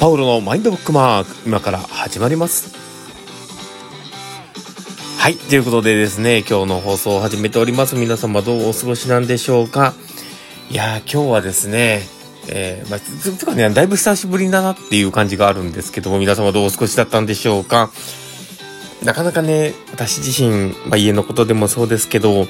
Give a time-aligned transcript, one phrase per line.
[0.00, 2.72] パウロのマインドブックマーク、今から始まります。
[5.18, 7.96] はい、ということでですね、今日の放送を始めております。
[7.96, 9.94] 皆様どうお過ごしなんでしょうか
[10.70, 12.02] いや今日はですね、
[12.48, 17.90] えー、まあ、つかね、だいぶ久しぶりだなっていう感じがあるんですけども、皆様どうお過ごしだったんでしょうか
[19.02, 22.46] なかなかね、私自身、まあ、家のことでもそうですけど、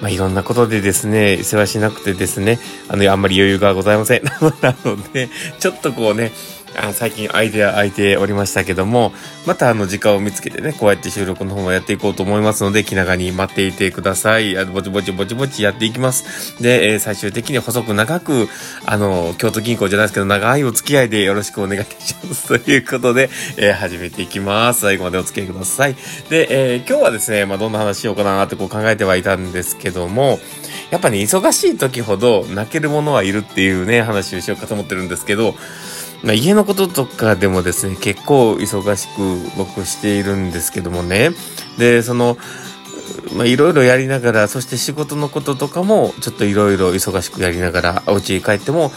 [0.00, 2.58] まあ、いろんなことでですね、世話しなくてですね、
[2.88, 4.24] あの、あんまり余裕がございません。
[4.62, 5.28] なので、
[5.58, 6.32] ちょっとこうね、
[6.76, 9.12] あ最近アイデア空いておりましたけども、
[9.46, 14.56] またあの時間を見つけてね、こうやって収録の方もやっていこうと思いますので、気長に待っていてください。
[14.56, 16.62] あのぼちぼちぼちぼちやっていきます。
[16.62, 18.48] で、えー、最終的に細く長く、
[18.86, 22.46] あの、京都銀行じゃないですけど、長いお付き合いでよろしくお願いします。
[22.60, 24.82] ということで、えー、始めていきます。
[24.82, 25.96] 最後までお付き合いください。
[26.28, 30.38] で、えー、今日はですね、まあ、どんな話しようかなってこう考えてはいたんですけども、
[30.90, 35.54] やっぱね、忙しい時ほど泣けるものはいるっていうね、話をしようかと思ってるんですけど、
[36.22, 41.30] まあ、家のこととかでもですね、結構忙しく僕しているんですけどもね。
[41.78, 42.36] で、その、
[43.34, 48.92] まあ、いろいろやりながら、そして仕事のこととかも、ちょっといろいろ忙しくやりながら、お家に帰っても、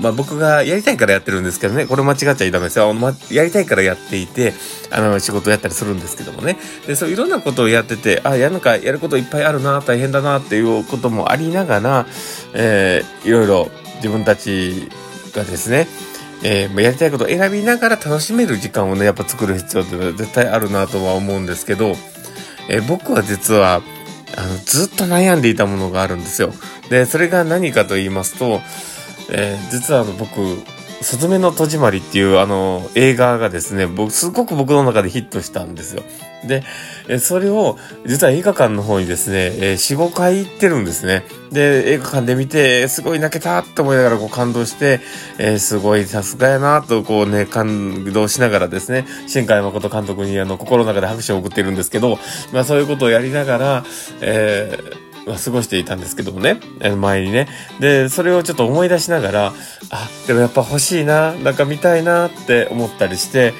[0.00, 2.92] まあ、僕がやりたいからやってるんですけどね、これ間違っちゃいダメですよ。
[2.94, 4.54] ま、やりたいからやっていて、
[4.90, 6.58] あの、仕事やったりするんですけどもね。
[6.86, 12.06] で、そういろんなことをやってて、あ、やるか、やることいっぱいあるな、大変だな、っていうこともありながら、
[12.54, 14.88] えー、いろいろ自分たち
[15.34, 15.88] がですね、
[16.48, 21.96] えー、やりたいことを選びながら楽しめる時間をね、やっぱ作る必要って絶対あるなとは思うんですけど、
[22.68, 23.82] えー、僕は実は、
[24.36, 26.52] あの、ずっと悩んでいたものがあるんですよ。
[26.88, 28.60] で、それが何かと言いますと、
[29.28, 30.62] えー、実はあの、僕、
[31.06, 36.02] すずめの戸締まりっていうあの映画がですね、僕、すごく僕の中でヒットしたんですよ。
[36.48, 36.64] で、
[37.20, 41.22] それを、実は映画館の方にですね、え、4、5回行ってるんですね。
[41.52, 44.98] で、映画館で見て、すごい泣けたって思いながらこう感動して、
[45.38, 52.18] えー、すごいさすがやなとこうね、感動しながらですね、新海誠監督にあの、心の中で拍手を送ってるんですけど、
[52.52, 53.84] まあそういうことをやりながら、
[54.22, 56.60] えー過ごしていたんですけどもね、
[56.96, 57.48] 前にね。
[57.80, 59.52] で、それをちょっと思い出しながら、
[59.90, 63.52] あ、でもやっぱ欲しいな、なんか見たいなって思ったりして、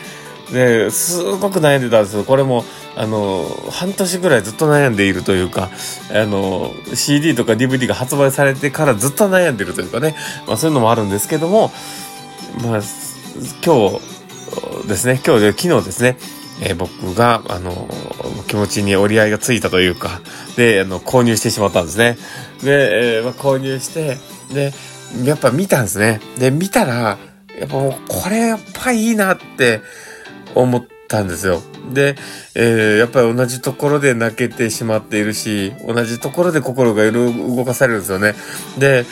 [0.52, 2.22] で、すごく悩んでたんですよ。
[2.22, 2.64] これも、
[2.96, 5.70] あの、半年ぐらいずっと悩んでいるというか、
[6.10, 10.14] あの、CD とか DVD が発売されてからずっと悩んでるというかね、
[10.46, 11.72] まあそういうのもあるんですけども、
[12.62, 12.80] まあ、
[13.64, 16.16] 今日ですね、今日で、昨日ですね、
[16.60, 17.88] えー、僕が、あの、
[18.46, 20.20] 気持ちに折り合いがついたというか、
[20.56, 22.16] で、あの、購入してしまったんですね。
[22.62, 24.18] で、えー、まあ、購入して、
[24.52, 24.72] で、
[25.24, 26.20] やっぱ見たんですね。
[26.38, 27.18] で、見たら、
[27.58, 29.80] やっぱもう、これやっぱいいなって
[30.54, 31.62] 思ったんですよ。
[31.92, 32.16] で、
[32.54, 38.34] えー、やっぱり同じところで泣けてしまっているし、同じところで心が動かされるんですよね。
[38.78, 39.04] で、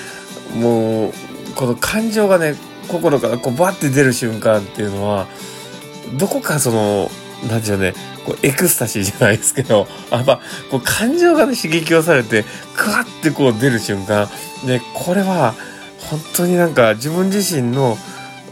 [0.57, 1.13] もう、
[1.55, 2.55] この感情がね、
[2.89, 5.27] 心からこうバッて出る瞬間っていうのは、
[6.19, 7.11] どこかその、
[7.49, 7.95] なんでしょうね、
[8.25, 10.41] こうエクスタシーじゃないですけど、やっぱ、
[10.71, 12.45] こう感情がね、刺激をされて、
[12.77, 14.29] クワッてこう出る瞬間。
[14.67, 15.55] で、これは、
[15.99, 17.99] 本当になんか自分自身の、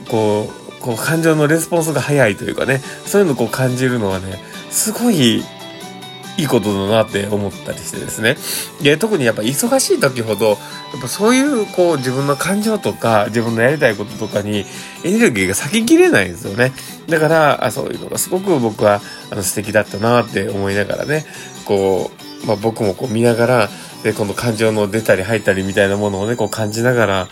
[0.08, 5.38] こう、こう感情のレスポンスが早いというかね、そういうのをこう感じるのはね、すごい
[6.36, 8.36] いいことだなって思ったりしてですね。
[8.82, 10.58] で、特にやっぱ忙しい時ほど、
[10.92, 14.66] やっぱそういうこう自分の感情とか自分のやりたいこととかに
[15.04, 16.72] エネルギーが咲ききれないんですよね。
[17.08, 19.00] だから、あそういうのがすごく僕は
[19.30, 21.24] あの素敵だったなって思いながらね、
[21.64, 22.10] こ
[22.42, 23.68] う、まあ僕もこう見ながら、
[24.02, 27.28] で、この感情の出たり入ったりみたいなものをね、こう感じながら、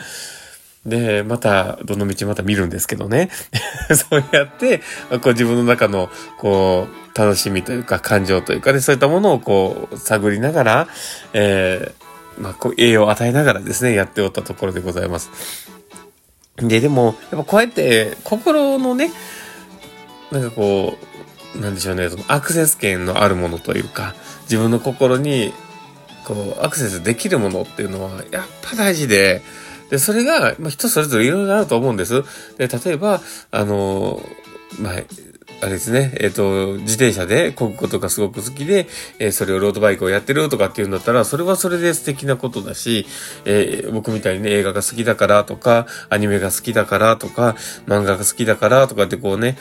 [0.87, 3.29] で、また、どの道また見るんですけどね。
[3.95, 4.79] そうやって、
[5.21, 10.89] こう自分の中の、こう、楽しみというか、感情というかね、そういったものをこう、探りながら、
[11.35, 12.10] えー、
[12.41, 15.31] まあ、こう、栄養を与えながらですね、やっておったところでございます。
[16.57, 19.11] で、でも、やっぱこうやって、心のね、
[20.31, 20.97] なんかこ
[21.55, 24.15] う、なんでしょうね、そのアクセス権のあるものというか、
[24.45, 25.53] 自分の心に、
[26.25, 29.43] こう、アクセスできるものっていうのは、やっぱ大事で、
[29.91, 32.23] で、それが、まあ、人それぞれいろいろあると思うんです。
[32.57, 33.21] で、例えば、
[33.51, 34.23] あの、
[34.79, 34.95] まあ、
[35.63, 38.87] あれですね、えっ、と、自転車で漕ぐことがすごく好きで、
[39.19, 43.07] えー、それをロードバイクをやってるとかっていうんだったら、それはそれで素敵なことだし、
[43.45, 49.59] えー、僕みたいにね、映画が好きだからとか、アニメが好きだからとか、漫画が好きだからとかってこうね、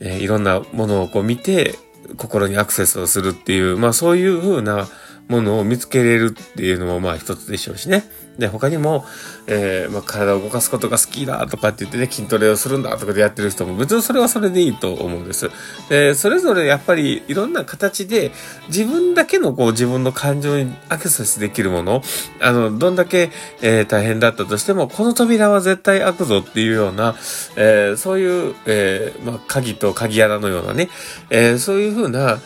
[0.00, 1.74] えいろんなものをこう見て、
[2.16, 4.88] 心にアクセスをするっていう、まあそういう風な
[5.28, 8.04] ものを見つけれるっていうのもまあ一つでしょうしね。
[8.38, 9.04] で、他にも、
[9.46, 15.50] えー、まあ、体を動かすことが好きだとかって言ってね、筋トレをするんだとかでやってる人も別にそれはそれでいいと思うんです。
[15.88, 18.32] で、それぞれやっぱりいろんな形で
[18.68, 22.02] 自分だけのこう自分の感情にアクセスできるもの、
[22.40, 23.30] あの、どんだけ、
[23.62, 27.14] えー、大変だったとしても、この扉は絶対開くぞっていうような、
[27.56, 30.90] えー、そういう、えー、まあ、鍵と鍵穴のようなね、
[31.30, 32.38] えー、そういうふうな、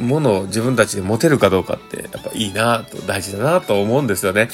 [0.00, 4.48] ものを自分たちで持てるかどうかって、やっぱいいなと、大事だなと思うんですよね。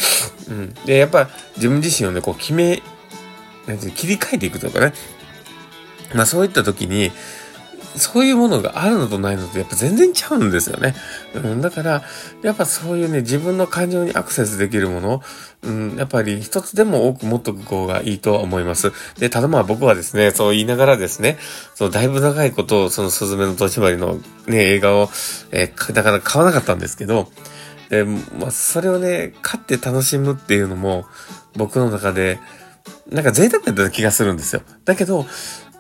[0.48, 0.75] うん。
[0.84, 2.82] で、やっぱ自分自身をね、こう決め、
[3.66, 4.93] なんて切り替えていくとかね。
[6.14, 7.10] まあそういった時に、
[7.96, 10.94] そういうものがあるのとないのとやっぱ全然ちゃうんですよね。
[11.34, 12.02] うん、だから、
[12.43, 15.22] やっぱそういうね、自分の感情にアクセスできるもの、
[15.62, 18.93] うん、やっぱり一つでも多く持っとく方がいいとは思います。
[19.19, 21.38] で、ただまあ僕はですね、そう言いながらですね、
[21.75, 25.10] そうだいぶ長いことをそのスズメの戸締まりのね、映画を、
[25.50, 27.28] えー、なかなか買わなかったんですけど、
[27.88, 31.06] で、まあそれをね、買って楽しむっていうのも、
[31.56, 32.38] 僕の中で、
[33.08, 34.62] なんか贅沢だった気がするんですよ。
[34.84, 35.26] だけど、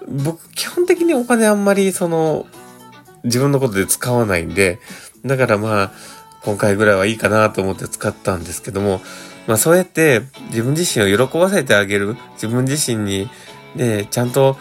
[0.08, 2.46] 僕、基本的にお金あんまり、その、
[3.24, 4.78] 自分のことで使わないんで、
[5.24, 5.92] だからまあ、
[6.42, 9.00] 今回ぐらいはいいかなと思って使ったんですけども、
[9.48, 13.28] まあそうやって自分自身を喜ばせてあげる、自分自身に
[13.74, 14.56] ね、ちゃんと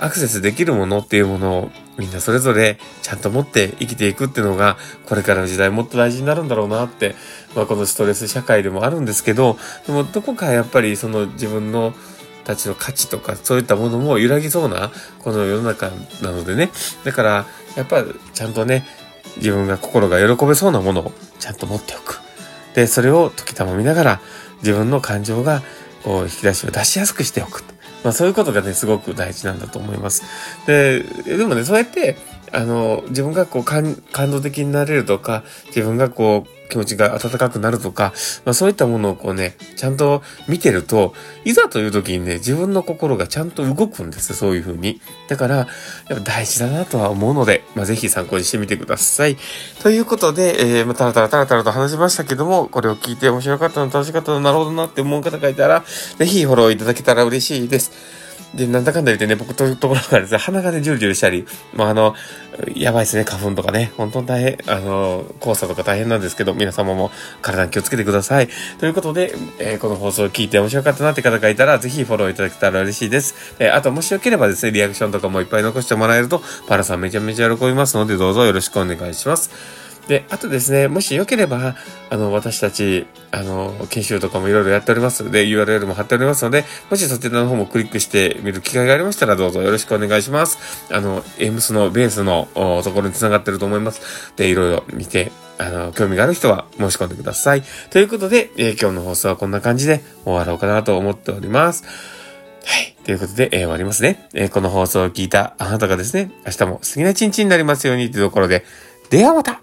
[0.00, 4.76] アクセスできるものっていうものをみんなそれぞれちゃんと持って生きていくっていうのが、
[5.06, 7.14] これからの時代もっと大事になるんだろうなって、
[7.54, 11.94] まあこのストレス社会でもあるんですけど、でもどこかやっぱりその自分の
[12.48, 15.90] たちの価値とかそういったものも揺らぎそうなこの世の中
[16.22, 16.70] なのでね。
[17.04, 17.46] だから
[17.76, 18.02] やっぱ
[18.32, 18.86] ちゃんとね、
[19.36, 22.20] 自分が心が喜べそうなものをちゃんと持っておく。
[22.74, 24.20] で、それを時たま見ながら
[24.62, 25.62] 自分の感情が
[26.04, 27.62] こう引き出しを出しやすくしておく。
[28.02, 30.22] まあそういうことがね、すごく大事なんだと思います。
[30.66, 32.16] で、でもね、そうやって、
[32.50, 33.94] あの、自分がこう感
[34.30, 38.12] 動的になれるとか、自分がこう気持ちが温かくなるとか、
[38.44, 45.00] まあそういったものをこうね、ちゃんと見てると、いざという時にね、自分の心がちゃんと動くんです、そういう風に。
[45.28, 45.66] だから、やっ
[46.08, 49.36] ぱ大事だなとは思うので、まあぜひ参考にしてみてください。
[49.82, 55.84] ということで、えー、まあ、たらたらたらたらと話しましたけども、これを聞いて面白かったの、楽しかったの、なるほどなって思う方がいたら、
[56.18, 57.92] ぜひフォローいただけたら嬉しいです。
[58.54, 62.14] で、なんだかんだ言ってね、僕というところからですね、鼻がね、ジュルジュルしたり、まあ、あの、
[62.74, 67.10] やばいですね、花粉とかね、本当に大変、あの、黄砂とか大変なんですけど、皆様も
[67.42, 68.48] 体に気をつけてください。
[68.78, 73.54] ということで、えー、この放送を聞いて面白かったなって方がいたら、ぜひフォローいただけたら嬉しいです。
[73.58, 79.77] えー、あと、もしよければですね、リアクションとかもいっぱい残してもらえると、パラさんめちゃめちゃ喜びますので、どうぞよろしくお願いします。
[80.08, 81.76] で、あとですね、もしよければ、
[82.08, 90.58] あの、私たち、あの、研修とかもいろいろやっておりますので、URL も貼っておりますので、もしそちらの方もクリックしてみる機会がありましたら、どうぞよろしくお願いします。
[90.90, 94.32] あの、エムスのベースのところに繋がってると思います。
[94.36, 97.62] で、いろいろ見て、あの、興味がある人は申し込んでください。
[97.90, 101.84] ということで、えー、今日の放送はこんな感じで終わろうかなと思っております。
[102.64, 102.96] はい。
[103.04, 104.26] ということで、えー、終わりますね。
[104.32, 108.64] えー、この放送を聞いたあなたがですね、明日も素敵な一日になりますようにというところで、
[109.10, 109.62] ではまた